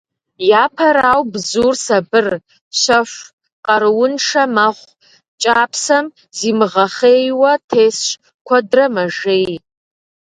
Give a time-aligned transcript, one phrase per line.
[0.63, 2.27] Япэрауэ, бзур сабыр,
[2.79, 3.19] щэху,
[3.65, 4.95] къарууншэ мэхъу,
[5.41, 6.05] кӏапсэм
[6.37, 8.05] зимыгъэхъейуэ тесщ,
[8.47, 9.47] куэдрэ мэжей.